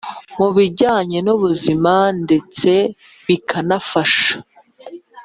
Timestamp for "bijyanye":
0.55-1.17